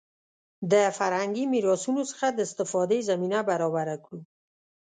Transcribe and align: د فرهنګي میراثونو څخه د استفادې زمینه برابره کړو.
د 0.71 0.73
فرهنګي 0.97 1.45
میراثونو 1.53 2.01
څخه 2.11 2.25
د 2.31 2.39
استفادې 2.47 2.99
زمینه 3.09 3.39
برابره 3.49 3.95
کړو. 4.05 4.19